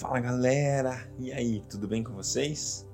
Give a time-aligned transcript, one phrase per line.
[0.00, 2.88] Fala galera, e aí, tudo bem com vocês?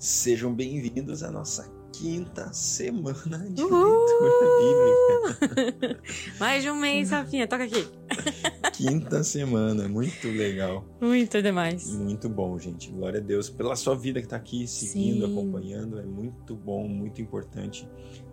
[0.00, 4.04] Sejam bem-vindos à nossa quinta semana de Uhul!
[4.20, 6.02] leitura bíblica.
[6.40, 7.86] Mais de um mês, Rafinha, toca aqui.
[8.74, 10.84] Quinta semana, muito legal.
[11.00, 11.94] Muito demais.
[11.94, 12.90] Muito bom, gente.
[12.90, 15.32] Glória a Deus pela sua vida que está aqui seguindo, Sim.
[15.32, 16.00] acompanhando.
[16.00, 17.88] É muito bom, muito importante.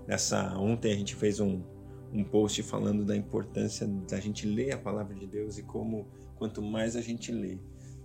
[0.07, 1.61] Nessa ontem a gente fez um,
[2.11, 6.07] um post falando da importância da gente ler a palavra de Deus e como
[6.37, 7.57] quanto mais a gente lê,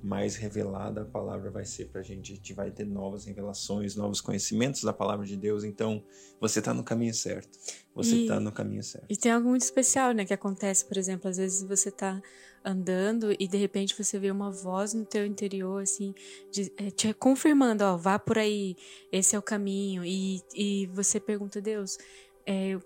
[0.02, 2.32] mais revelada a palavra vai ser para a gente.
[2.32, 5.62] A gente vai ter novas revelações, novos conhecimentos da palavra de Deus.
[5.64, 6.02] Então,
[6.40, 7.58] você está no caminho certo.
[7.94, 9.07] Você está no caminho certo.
[9.08, 10.24] E tem algo muito especial, né?
[10.24, 12.20] Que acontece, por exemplo, às vezes você está
[12.64, 16.14] andando e de repente você vê uma voz no teu interior, assim,
[16.50, 18.76] de, é, te confirmando, ó, vá por aí,
[19.10, 20.04] esse é o caminho.
[20.04, 21.98] E, e você pergunta, Deus,
[22.46, 22.79] é,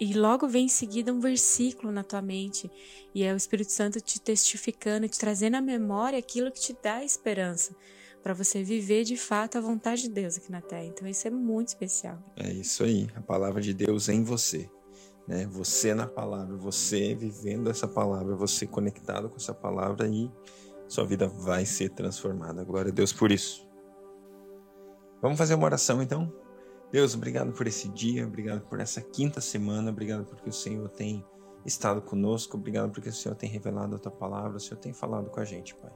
[0.00, 2.70] e logo vem em seguida um versículo na tua mente,
[3.14, 7.04] e é o Espírito Santo te testificando, te trazendo à memória aquilo que te dá
[7.04, 7.74] esperança,
[8.22, 10.84] para você viver de fato a vontade de Deus aqui na terra.
[10.84, 12.18] Então isso é muito especial.
[12.36, 14.68] É isso aí, a palavra de Deus em você.
[15.28, 15.46] Né?
[15.46, 20.30] Você na palavra, você vivendo essa palavra, você conectado com essa palavra e
[20.88, 22.64] sua vida vai ser transformada.
[22.64, 23.66] Glória a Deus por isso.
[25.22, 26.43] Vamos fazer uma oração então?
[26.94, 31.24] Deus, obrigado por esse dia, obrigado por essa quinta semana, obrigado porque o Senhor tem
[31.66, 35.28] estado conosco, obrigado porque o Senhor tem revelado a tua palavra, o Senhor tem falado
[35.28, 35.90] com a gente, Pai.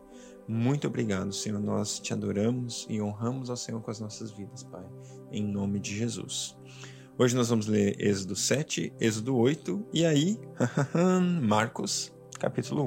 [0.48, 1.60] Muito obrigado, Senhor.
[1.60, 4.84] Nós te adoramos e honramos ao Senhor com as nossas vidas, Pai,
[5.30, 6.58] em nome de Jesus.
[7.16, 10.36] Hoje nós vamos ler Êxodo 7, Êxodo 8 e aí,
[11.40, 12.86] Marcos, capítulo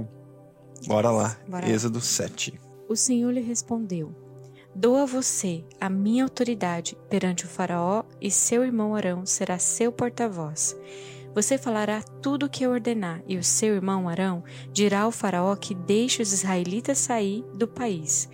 [0.84, 0.88] 1.
[0.88, 2.60] Bora lá, Bora Êxodo 7.
[2.90, 4.14] O Senhor lhe respondeu:
[4.74, 9.92] Dou a você a minha autoridade perante o Faraó e seu irmão Arão será seu
[9.92, 10.78] porta-voz.
[11.36, 15.56] Você falará tudo o que eu ordenar, e o seu irmão Arão dirá ao Faraó
[15.58, 18.30] que deixe os israelitas sair do país.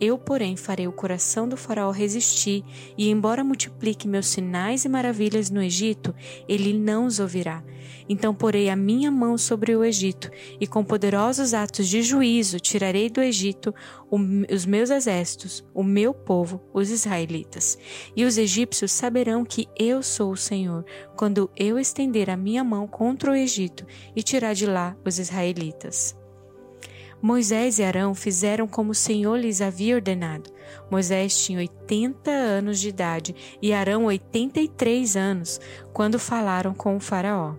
[0.00, 2.62] Eu, porém, farei o coração do Faraó resistir,
[2.98, 6.14] e embora multiplique meus sinais e maravilhas no Egito,
[6.46, 7.64] ele não os ouvirá.
[8.08, 13.08] Então porei a minha mão sobre o Egito, e com poderosos atos de juízo tirarei
[13.08, 13.74] do Egito
[14.50, 17.78] os meus exércitos, o meu povo, os israelitas.
[18.14, 20.84] E os egípcios saberão que eu sou o Senhor,
[21.16, 26.14] quando eu estender a minha mão contra o Egito e tirar de lá os israelitas.
[27.20, 30.50] Moisés e Arão fizeram como o Senhor lhes havia ordenado.
[30.90, 35.60] Moisés tinha 80 anos de idade e Arão 83 anos
[35.92, 37.54] quando falaram com o Faraó.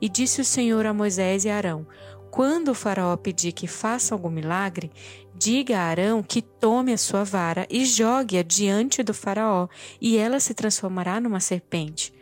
[0.00, 1.86] E disse o Senhor a Moisés e Arão:
[2.30, 4.90] Quando o Faraó pedir que faça algum milagre,
[5.34, 9.68] diga a Arão que tome a sua vara e jogue-a diante do Faraó,
[10.00, 12.12] e ela se transformará numa serpente.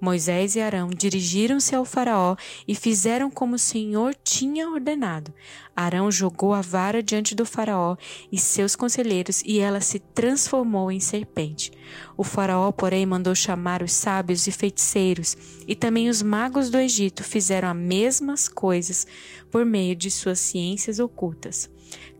[0.00, 2.34] Moisés e Arão dirigiram-se ao Faraó
[2.66, 5.34] e fizeram como o Senhor tinha ordenado.
[5.76, 7.96] Arão jogou a vara diante do Faraó
[8.32, 11.70] e seus conselheiros, e ela se transformou em serpente.
[12.16, 17.22] O Faraó, porém, mandou chamar os sábios e feiticeiros, e também os magos do Egito
[17.22, 19.06] fizeram as mesmas coisas
[19.50, 21.68] por meio de suas ciências ocultas.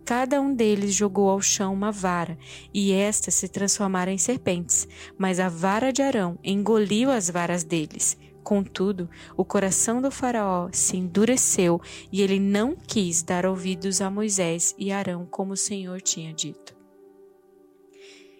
[0.05, 2.37] Cada um deles jogou ao chão uma vara,
[2.75, 8.19] e estas se transformaram em serpentes, mas a vara de Arão engoliu as varas deles.
[8.43, 14.75] Contudo, o coração do Faraó se endureceu e ele não quis dar ouvidos a Moisés
[14.78, 16.75] e Arão como o Senhor tinha dito.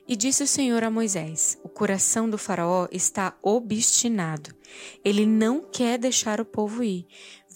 [0.09, 4.51] E disse o Senhor a Moisés: O coração do Faraó está obstinado.
[5.05, 7.07] Ele não quer deixar o povo ir.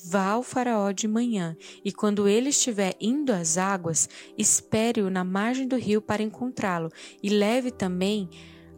[0.07, 4.07] Vá ao Faraó de manhã, e quando ele estiver indo às águas,
[4.37, 6.91] espere-o na margem do rio para encontrá-lo,
[7.23, 8.29] e leve também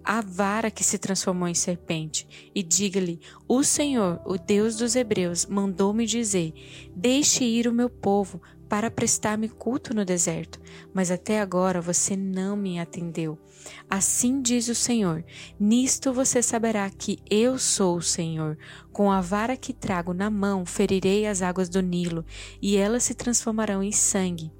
[0.04, 5.46] a vara que se transformou em serpente, e diga-lhe: O Senhor, o Deus dos Hebreus,
[5.46, 6.54] mandou-me dizer:
[6.94, 10.60] Deixe ir o meu povo para prestar-me culto no deserto,
[10.92, 13.38] mas até agora você não me atendeu.
[13.88, 15.24] Assim diz o Senhor:
[15.58, 18.56] Nisto você saberá que eu sou o Senhor.
[18.92, 22.24] Com a vara que trago na mão ferirei as águas do Nilo,
[22.60, 24.52] e elas se transformarão em sangue.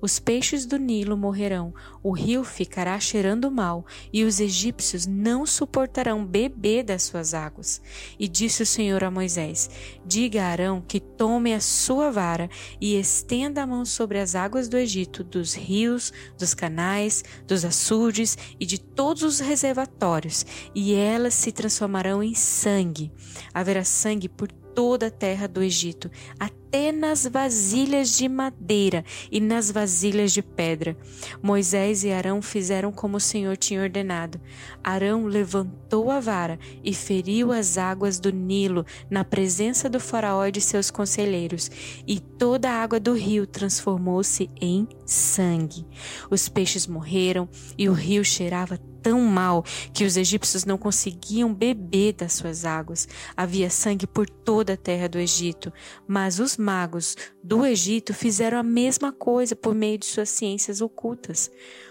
[0.00, 6.24] Os peixes do Nilo morrerão, o rio ficará cheirando mal, e os egípcios não suportarão
[6.24, 7.80] beber das suas águas.
[8.18, 9.70] E disse o Senhor a Moisés:
[10.04, 12.48] Diga a Arão que tome a sua vara
[12.80, 18.36] e estenda a mão sobre as águas do Egito, dos rios, dos canais, dos açudes
[18.58, 23.12] e de todos os reservatórios, e elas se transformarão em sangue.
[23.52, 29.70] Haverá sangue por toda a terra do Egito, até nas vasilhas de madeira e nas
[29.70, 30.96] vasilhas de pedra.
[31.42, 34.40] Moisés e Arão fizeram como o Senhor tinha ordenado.
[34.84, 40.52] Arão levantou a vara e feriu as águas do Nilo na presença do Faraó e
[40.52, 41.70] de seus conselheiros,
[42.06, 45.86] e toda a água do rio transformou-se em sangue.
[46.30, 52.14] Os peixes morreram e o rio cheirava tão mal que os egípcios não conseguiam beber
[52.14, 53.08] das suas águas.
[53.36, 55.72] Havia sangue por toda a terra do Egito.
[56.06, 61.50] Mas os magos do Egito fizeram a mesma coisa por meio de suas ciências ocultas.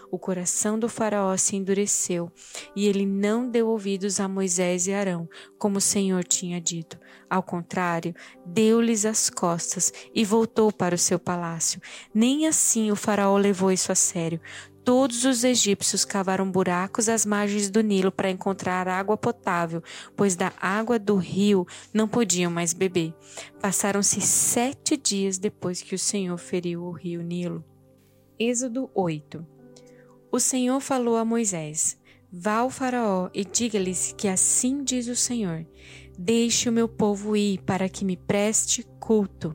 [0.10, 2.32] O coração do Faraó se endureceu
[2.74, 5.28] e ele não deu ouvidos a Moisés e Arão,
[5.58, 6.98] como o Senhor tinha dito.
[7.30, 8.16] Ao contrário,
[8.46, 11.82] deu-lhes as costas e voltou para o seu palácio.
[12.14, 14.40] Nem assim o Faraó levou isso a sério.
[14.88, 19.84] Todos os egípcios cavaram buracos às margens do Nilo para encontrar água potável,
[20.16, 23.14] pois da água do rio não podiam mais beber.
[23.60, 27.66] Passaram-se sete dias depois que o Senhor feriu o rio Nilo.
[28.40, 29.46] Êxodo 8
[30.32, 32.00] O Senhor falou a Moisés:
[32.32, 35.68] Vá ao Faraó e diga-lhes que assim diz o Senhor:
[36.18, 39.54] Deixe o meu povo ir para que me preste culto.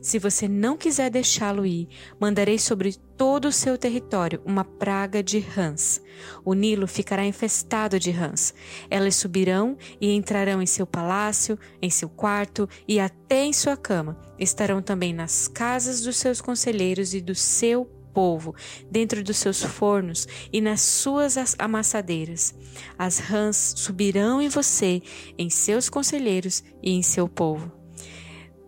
[0.00, 1.88] Se você não quiser deixá-lo ir,
[2.18, 6.02] mandarei sobre todo o seu território uma praga de rãs.
[6.44, 8.52] O Nilo ficará infestado de rãs.
[8.90, 14.18] Elas subirão e entrarão em seu palácio, em seu quarto e até em sua cama.
[14.38, 18.54] Estarão também nas casas dos seus conselheiros e do seu povo,
[18.90, 22.54] dentro dos seus fornos e nas suas amassadeiras.
[22.98, 25.00] As rãs subirão em você,
[25.38, 27.81] em seus conselheiros e em seu povo.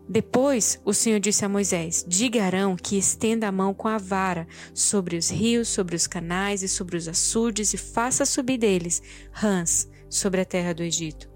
[0.09, 3.97] Depois o Senhor disse a Moisés: Diga a Arão que estenda a mão com a
[3.97, 9.03] vara sobre os rios, sobre os canais e sobre os açudes e faça subir deles
[9.33, 11.29] rãs sobre a terra do Egito.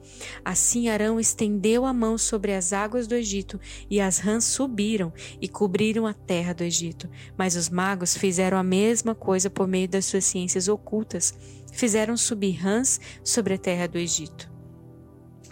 [0.44, 5.48] Assim Arão estendeu a mão sobre as águas do Egito, e as rãs subiram e
[5.48, 7.08] cobriram a terra do Egito.
[7.36, 11.32] Mas os magos fizeram a mesma coisa por meio das suas ciências ocultas.
[11.72, 14.50] Fizeram subir rãs sobre a terra do Egito.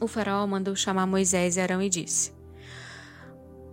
[0.00, 2.35] O faraó mandou chamar Moisés e Arão e disse: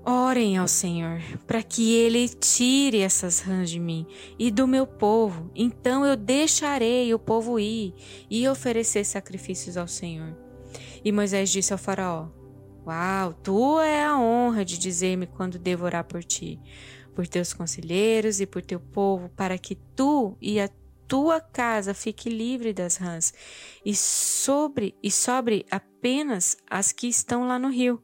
[0.05, 4.05] Orem ao Senhor, para que ele tire essas rãs de mim
[4.37, 5.49] e do meu povo.
[5.55, 7.93] Então eu deixarei o povo ir
[8.29, 10.35] e oferecer sacrifícios ao Senhor.
[11.05, 12.27] E Moisés disse ao Faraó:
[12.85, 16.59] Uau, tua é a honra de dizer-me quando devo orar por ti,
[17.15, 20.69] por teus conselheiros e por teu povo, para que tu e a
[21.07, 23.33] tua casa fique livre das rãs
[23.85, 28.03] e sobre e sobre apenas as que estão lá no rio.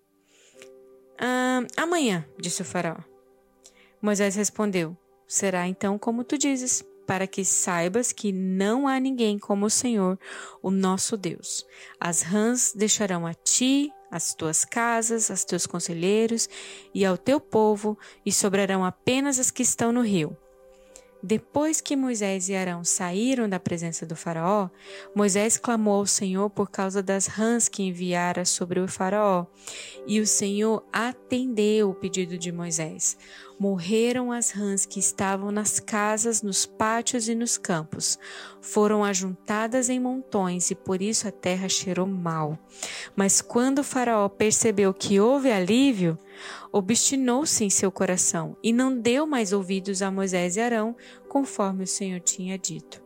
[1.20, 2.98] Ah, amanhã, disse o faraó.
[4.02, 9.66] Moisés respondeu: Será então como tu dizes, para que saibas que não há ninguém como
[9.66, 10.18] o Senhor,
[10.62, 11.66] o nosso Deus.
[12.00, 16.48] As rãs deixarão a ti, as tuas casas, aos teus conselheiros
[16.94, 20.38] e ao teu povo, e sobrarão apenas as que estão no rio.
[21.22, 24.70] Depois que Moisés e Arão saíram da presença do Faraó,
[25.14, 29.46] Moisés clamou ao Senhor por causa das rãs que enviara sobre o Faraó,
[30.08, 33.18] e o Senhor atendeu o pedido de Moisés
[33.60, 38.18] morreram as rãs que estavam nas casas, nos pátios e nos campos.
[38.62, 42.58] Foram ajuntadas em montões e por isso a terra cheirou mal.
[43.16, 46.18] Mas quando o Faraó percebeu que houve alívio,
[46.72, 50.96] obstinou-se em seu coração e não deu mais ouvidos a Moisés e Arão,
[51.28, 53.04] conforme o Senhor tinha dito.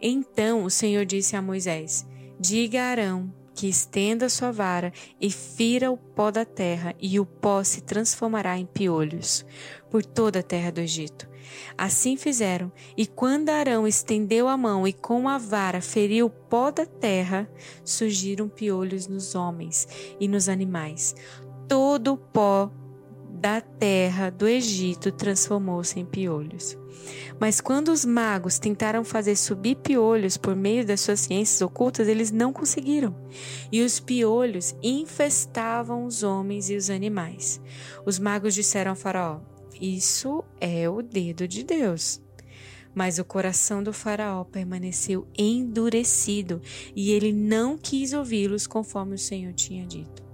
[0.00, 2.06] Então o Senhor disse a Moisés:
[2.38, 4.90] Diga a Arão que estenda sua vara
[5.20, 9.44] e fira o pó da terra, e o pó se transformará em piolhos
[9.90, 11.28] por toda a terra do Egito.
[11.76, 16.70] Assim fizeram, e quando Arão estendeu a mão e com a vara feriu o pó
[16.70, 17.50] da terra,
[17.84, 19.86] surgiram piolhos nos homens
[20.18, 21.14] e nos animais.
[21.68, 22.70] Todo o pó
[23.40, 26.76] da terra do Egito transformou-se em piolhos.
[27.40, 32.30] Mas quando os magos tentaram fazer subir piolhos por meio das suas ciências ocultas, eles
[32.30, 33.16] não conseguiram.
[33.72, 37.58] E os piolhos infestavam os homens e os animais.
[38.04, 39.40] Os magos disseram ao Faraó:
[39.80, 42.20] Isso é o dedo de Deus.
[42.94, 46.60] Mas o coração do Faraó permaneceu endurecido
[46.94, 50.29] e ele não quis ouvi-los conforme o Senhor tinha dito.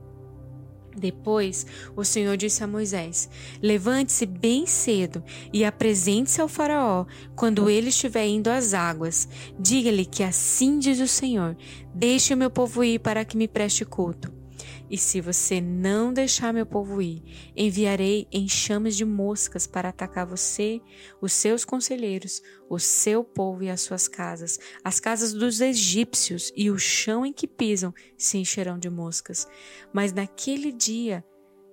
[0.97, 3.29] Depois o Senhor disse a Moisés:
[3.63, 5.23] Levante-se bem cedo
[5.53, 9.29] e apresente-se ao Faraó quando ele estiver indo às águas.
[9.59, 11.57] Diga-lhe que assim diz o Senhor:
[11.95, 14.46] Deixe o meu povo ir para que me preste culto.
[14.91, 17.23] E se você não deixar meu povo ir,
[17.57, 20.81] enviarei enxames de moscas para atacar você,
[21.21, 24.59] os seus conselheiros, o seu povo e as suas casas.
[24.85, 29.47] As casas dos egípcios e o chão em que pisam se encherão de moscas.
[29.93, 31.25] Mas naquele dia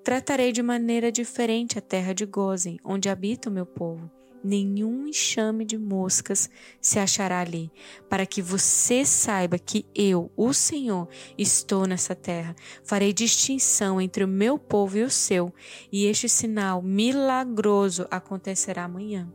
[0.04, 4.12] Tratarei de maneira diferente a terra de Gozen, onde habita o meu povo.
[4.44, 6.50] Nenhum enxame de moscas
[6.82, 7.72] se achará ali,
[8.10, 11.08] para que você saiba que eu, o Senhor,
[11.38, 12.54] estou nessa terra.
[12.84, 15.54] Farei distinção entre o meu povo e o seu,
[15.92, 19.32] e este sinal milagroso acontecerá amanhã.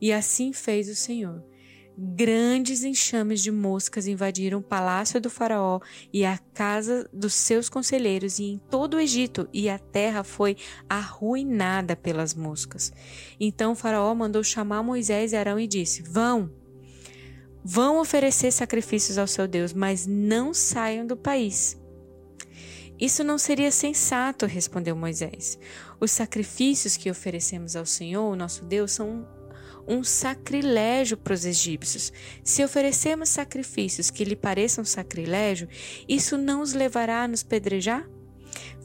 [0.00, 1.49] E assim fez o Senhor.
[1.96, 5.80] Grandes enxames de moscas invadiram o palácio do Faraó
[6.12, 10.56] e a casa dos seus conselheiros, e em todo o Egito, e a terra foi
[10.88, 12.92] arruinada pelas moscas.
[13.38, 16.50] Então o Faraó mandou chamar Moisés e Arão e disse: Vão,
[17.62, 21.78] vão oferecer sacrifícios ao seu Deus, mas não saiam do país.
[23.00, 25.58] Isso não seria sensato, respondeu Moisés.
[25.98, 29.26] Os sacrifícios que oferecemos ao Senhor, nosso Deus, são
[29.86, 32.12] um sacrilégio para os egípcios.
[32.42, 35.68] Se oferecermos sacrifícios que lhe pareçam sacrilégio,
[36.08, 38.08] isso não os levará a nos pedrejar?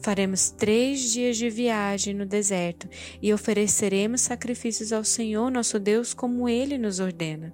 [0.02, 2.88] Faremos três dias de viagem no deserto
[3.20, 7.52] e ofereceremos sacrifícios ao Senhor nosso Deus como ele nos ordena.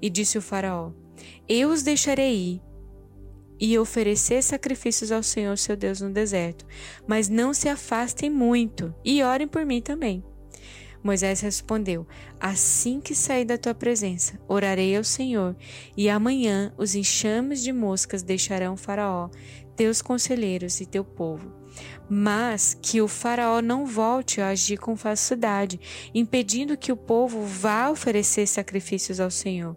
[0.00, 0.92] E disse o Faraó:
[1.48, 2.62] Eu os deixarei ir
[3.58, 6.66] e oferecer sacrifícios ao Senhor seu Deus no deserto,
[7.06, 10.22] mas não se afastem muito e orem por mim também.
[11.06, 12.04] Moisés respondeu:
[12.40, 15.56] Assim que sair da tua presença, orarei ao Senhor,
[15.96, 19.30] e amanhã os enxames de moscas deixarão Faraó,
[19.76, 21.54] teus conselheiros e teu povo.
[22.08, 25.78] Mas que o Faraó não volte a agir com falsidade,
[26.12, 29.76] impedindo que o povo vá oferecer sacrifícios ao Senhor.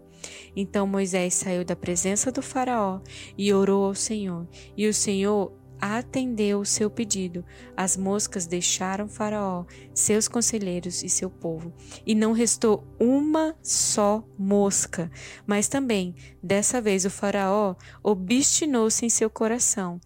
[0.56, 3.00] Então Moisés saiu da presença do Faraó
[3.38, 7.44] e orou ao Senhor, e o Senhor atendeu o seu pedido.
[7.76, 11.72] As moscas deixaram Faraó, seus conselheiros e seu povo,
[12.04, 15.10] e não restou uma só mosca.
[15.46, 20.00] Mas também, dessa vez, o Faraó obstinou-se em seu coração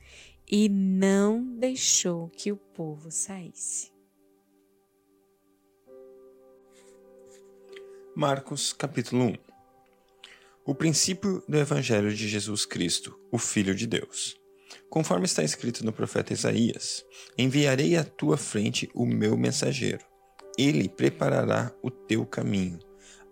[0.50, 3.93] e não deixou que o povo saísse.
[8.14, 9.35] Marcos capítulo 1
[10.64, 14.44] O princípio do Evangelho de Jesus Cristo, o Filho de Deus.
[14.95, 17.05] Conforme está escrito no profeta Isaías:
[17.37, 20.05] Enviarei à tua frente o meu mensageiro.
[20.57, 22.79] Ele preparará o teu caminho.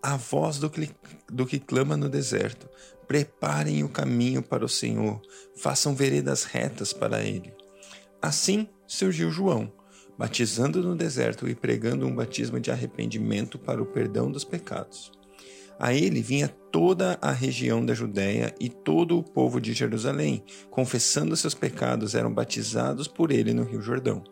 [0.01, 0.89] A voz do que,
[1.31, 2.67] do que clama no deserto:
[3.07, 5.21] Preparem o caminho para o Senhor,
[5.55, 7.53] façam veredas retas para ele.
[8.21, 9.71] Assim surgiu João,
[10.17, 15.13] batizando no deserto e pregando um batismo de arrependimento para o perdão dos pecados.
[15.83, 21.35] A ele vinha toda a região da Judéia e todo o povo de Jerusalém, confessando
[21.35, 24.23] seus pecados, eram batizados por ele no Rio Jordão.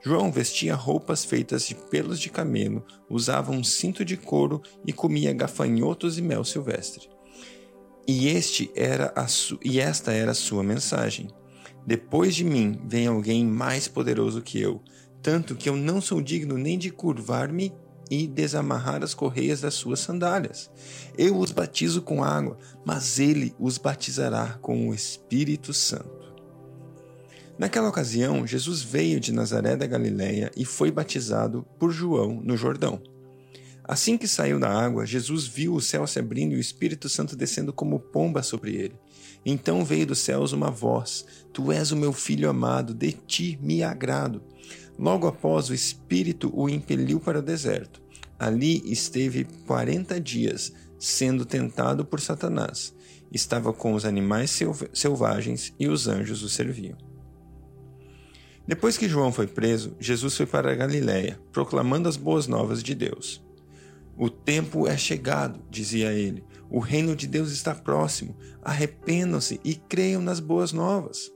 [0.00, 5.32] João vestia roupas feitas de pelos de camelo, usava um cinto de couro e comia
[5.32, 7.08] gafanhotos e mel silvestre.
[8.06, 9.26] E este era a
[9.64, 11.26] e esta era a sua mensagem:
[11.84, 14.80] Depois de mim vem alguém mais poderoso que eu,
[15.20, 17.72] tanto que eu não sou digno nem de curvar-me
[18.10, 20.70] e desamarrar as correias das suas sandálias.
[21.16, 26.34] Eu os batizo com água, mas ele os batizará com o Espírito Santo.
[27.58, 33.00] Naquela ocasião, Jesus veio de Nazaré da Galiléia e foi batizado por João no Jordão.
[33.82, 37.36] Assim que saiu da água, Jesus viu o céu se abrindo e o Espírito Santo
[37.36, 38.96] descendo como pomba sobre ele.
[39.44, 43.84] Então veio dos céus uma voz: Tu és o meu filho amado, de ti me
[43.84, 44.42] agrado.
[44.98, 48.02] Logo após, o Espírito o impeliu para o deserto.
[48.38, 52.94] Ali esteve quarenta dias, sendo tentado por Satanás.
[53.32, 54.58] Estava com os animais
[54.92, 56.96] selvagens e os anjos o serviam.
[58.66, 62.94] Depois que João foi preso, Jesus foi para a Galiléia, proclamando as boas novas de
[62.94, 63.44] Deus.
[64.18, 66.42] O tempo é chegado, dizia ele.
[66.70, 68.34] O reino de Deus está próximo.
[68.62, 71.30] Arrependam-se e creiam nas boas novas.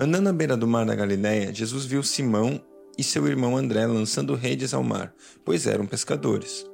[0.00, 2.64] Andando à beira do mar da Galiléia, Jesus viu Simão
[2.96, 5.12] e seu irmão André lançando redes ao mar,
[5.44, 6.64] pois eram pescadores.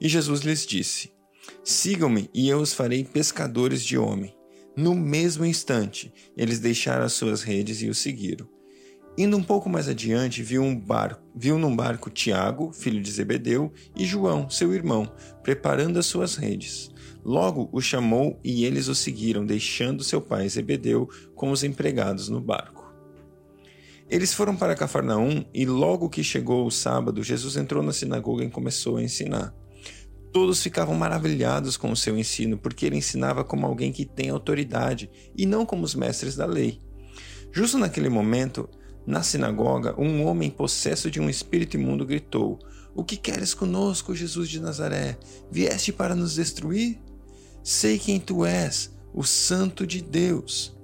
[0.00, 1.10] E Jesus lhes disse:
[1.64, 4.32] Sigam-me e eu os farei pescadores de homem.
[4.76, 8.48] No mesmo instante, eles deixaram as suas redes e o seguiram.
[9.20, 13.70] Indo um pouco mais adiante, viu, um barco, viu num barco Tiago, filho de Zebedeu,
[13.94, 15.12] e João, seu irmão,
[15.42, 16.90] preparando as suas redes.
[17.22, 22.40] Logo o chamou e eles o seguiram, deixando seu pai Zebedeu com os empregados no
[22.40, 22.94] barco.
[24.08, 28.48] Eles foram para Cafarnaum e logo que chegou o sábado, Jesus entrou na sinagoga e
[28.48, 29.54] começou a ensinar.
[30.32, 35.10] Todos ficavam maravilhados com o seu ensino, porque ele ensinava como alguém que tem autoridade
[35.36, 36.80] e não como os mestres da lei.
[37.52, 38.66] Justo naquele momento,
[39.06, 42.58] na sinagoga, um homem possesso de um espírito imundo gritou:
[42.94, 45.18] O que queres conosco, Jesus de Nazaré?
[45.50, 46.98] Vieste para nos destruir?
[47.62, 50.76] Sei quem tu és, o Santo de Deus.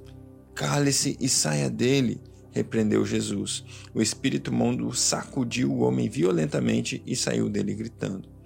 [0.55, 2.21] Cale-se e saia dele,
[2.51, 3.65] repreendeu Jesus.
[3.95, 8.37] O espírito imundo sacudiu o homem violentamente e saiu dele gritando.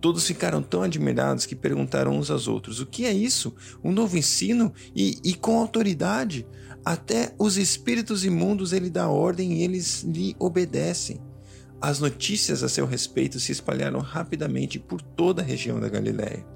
[0.00, 3.54] Todos ficaram tão admirados que perguntaram uns aos outros: O que é isso?
[3.82, 4.72] Um novo ensino?
[4.94, 6.46] E, e com autoridade?
[6.86, 11.20] Até os espíritos imundos ele dá ordem e eles lhe obedecem.
[11.80, 16.46] As notícias a seu respeito se espalharam rapidamente por toda a região da Galiléia.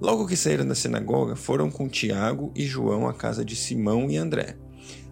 [0.00, 4.16] Logo que saíram da sinagoga, foram com Tiago e João à casa de Simão e
[4.16, 4.56] André.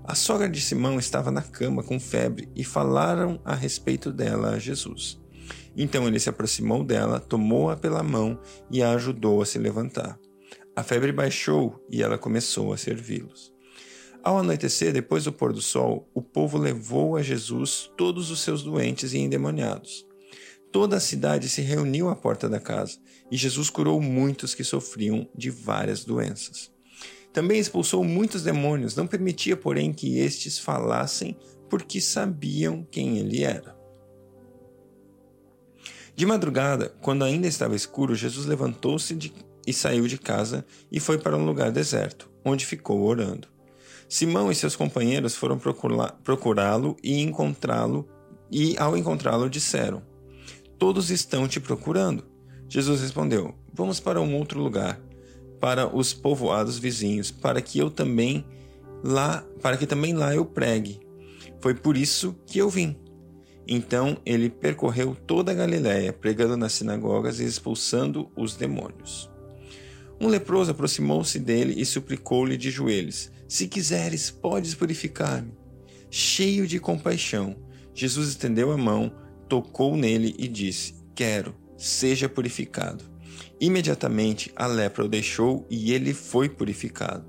[0.02, 4.58] A sogra de Simão estava na cama com febre e falaram a respeito dela a
[4.58, 5.16] Jesus.
[5.76, 8.36] Então ele se aproximou dela, tomou-a pela mão
[8.68, 10.18] e a ajudou a se levantar.
[10.74, 13.53] A febre baixou e ela começou a servi-los.
[14.24, 18.62] Ao anoitecer, depois do pôr do sol, o povo levou a Jesus todos os seus
[18.62, 20.06] doentes e endemoniados.
[20.72, 22.96] Toda a cidade se reuniu à porta da casa,
[23.30, 26.72] e Jesus curou muitos que sofriam de várias doenças.
[27.34, 31.36] Também expulsou muitos demônios, não permitia, porém, que estes falassem,
[31.68, 33.76] porque sabiam quem ele era.
[36.16, 39.34] De madrugada, quando ainda estava escuro, Jesus levantou-se
[39.66, 43.52] e saiu de casa e foi para um lugar deserto, onde ficou orando.
[44.08, 45.58] Simão e seus companheiros foram
[46.22, 48.08] procurá-lo e encontrá-lo,
[48.50, 50.02] e ao encontrá-lo disseram:
[50.78, 52.24] Todos estão te procurando.
[52.68, 55.00] Jesus respondeu: Vamos para um outro lugar
[55.60, 58.44] para os povoados vizinhos, para que eu também
[59.02, 61.00] lá, para que também lá eu pregue.
[61.58, 62.94] Foi por isso que eu vim.
[63.66, 69.30] Então ele percorreu toda a Galiléia, pregando nas sinagogas e expulsando os demônios.
[70.20, 75.52] Um leproso aproximou-se dele e suplicou-lhe de joelhos: Se quiseres, podes purificar-me.
[76.10, 77.56] Cheio de compaixão,
[77.94, 79.12] Jesus estendeu a mão,
[79.48, 83.04] tocou nele e disse: Quero, seja purificado.
[83.60, 87.24] Imediatamente a lepra o deixou e ele foi purificado.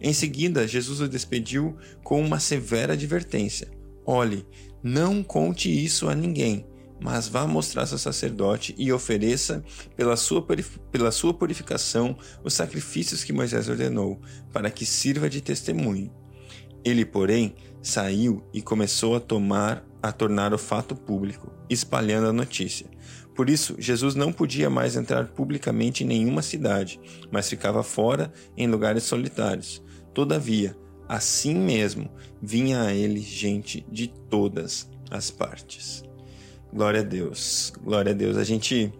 [0.00, 3.68] Em seguida, Jesus o despediu com uma severa advertência:
[4.04, 4.46] Olhe,
[4.82, 6.66] não conte isso a ninguém,
[7.00, 9.64] mas vá mostrar-se sacerdote e ofereça,
[9.96, 10.44] pela sua,
[10.90, 14.20] pela sua purificação, os sacrifícios que Moisés ordenou,
[14.52, 16.12] para que sirva de testemunho.
[16.84, 22.86] Ele, porém, saiu e começou a tomar a tornar o fato público, espalhando a notícia.
[23.34, 28.66] Por isso, Jesus não podia mais entrar publicamente em nenhuma cidade, mas ficava fora em
[28.66, 29.82] lugares solitários.
[30.12, 30.76] Todavia,
[31.08, 32.10] assim mesmo,
[32.42, 36.02] vinha a ele gente de todas as partes.
[36.72, 38.36] Glória a Deus, glória a Deus.
[38.36, 38.92] A gente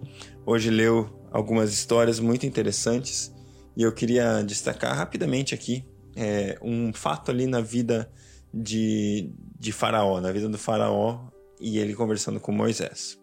[0.45, 3.33] hoje leu algumas histórias muito interessantes
[3.77, 5.85] e eu queria destacar rapidamente aqui
[6.17, 8.11] é, um fato ali na vida
[8.53, 11.29] de, de Faraó, na vida do Faraó
[11.61, 13.17] e ele conversando com Moisés.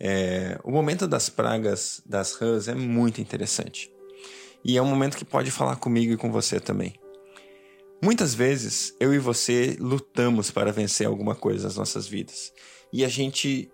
[0.00, 3.92] É, o momento das pragas das rãs é muito interessante.
[4.64, 6.94] E é um momento que pode falar comigo e com você também.
[8.00, 12.52] Muitas vezes eu e você lutamos para vencer alguma coisa nas nossas vidas.
[12.92, 13.70] E a gente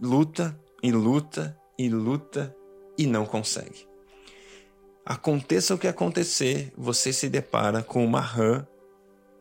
[0.00, 2.54] luta e luta e luta
[2.98, 3.86] e não consegue.
[5.06, 8.66] Aconteça o que acontecer, você se depara com uma rã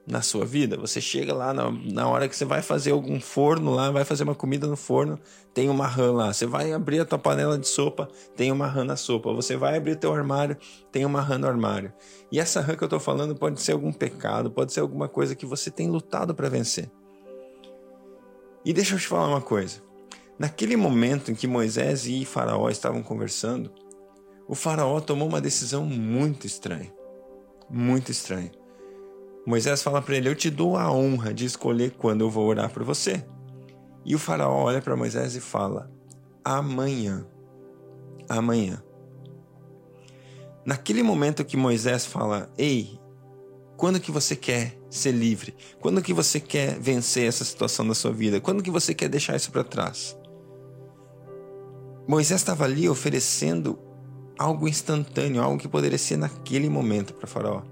[0.10, 0.76] na sua vida.
[0.78, 4.24] Você chega lá na, na hora que você vai fazer algum forno lá, vai fazer
[4.24, 5.20] uma comida no forno,
[5.54, 6.34] tem uma rã lá.
[6.34, 9.32] Você vai abrir a tua panela de sopa, tem uma rã na sopa.
[9.32, 10.58] Você vai abrir teu armário,
[10.92, 11.94] tem uma rã no armário.
[12.32, 15.36] E essa rã que eu tô falando pode ser algum pecado, pode ser alguma coisa
[15.36, 16.90] que você tem lutado para vencer.
[18.66, 19.82] E deixa eu te falar uma coisa.
[20.40, 23.72] Naquele momento em que Moisés e Faraó estavam conversando,
[24.48, 26.92] o Faraó tomou uma decisão muito estranha.
[27.70, 28.52] Muito estranha.
[29.50, 32.72] Moisés fala para ele: Eu te dou a honra de escolher quando eu vou orar
[32.72, 33.26] por você.
[34.06, 35.92] E o faraó olha para Moisés e fala:
[36.46, 37.26] Amanhã.
[38.30, 38.80] Amanhã.
[40.64, 43.00] Naquele momento que Moisés fala: Ei,
[43.76, 45.56] quando que você quer ser livre?
[45.82, 48.40] Quando que você quer vencer essa situação da sua vida?
[48.40, 50.16] Quando que você quer deixar isso para trás?
[52.08, 53.80] Moisés estava ali oferecendo
[54.38, 57.64] algo instantâneo, algo que poderia ser naquele momento para Faraó.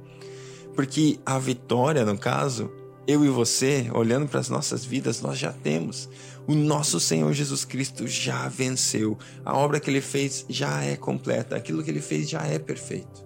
[0.77, 2.71] Porque a vitória, no caso,
[3.07, 6.07] eu e você, olhando para as nossas vidas, nós já temos.
[6.47, 9.17] O nosso Senhor Jesus Cristo já venceu.
[9.43, 11.55] A obra que ele fez já é completa.
[11.55, 13.25] Aquilo que ele fez já é perfeito.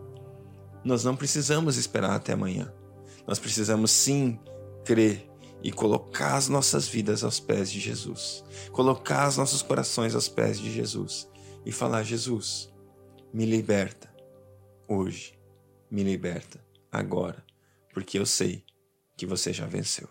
[0.81, 2.71] Nós não precisamos esperar até amanhã.
[3.27, 4.39] Nós precisamos sim
[4.85, 5.29] crer
[5.61, 8.45] e colocar as nossas vidas aos pés de Jesus.
[8.71, 11.27] Colocar os nossos corações aos pés de Jesus
[11.65, 12.71] e falar: Jesus,
[13.33, 14.09] me liberta
[14.87, 15.37] hoje.
[15.91, 17.45] Me liberta agora,
[17.93, 18.65] porque eu sei
[19.15, 20.09] que você já venceu.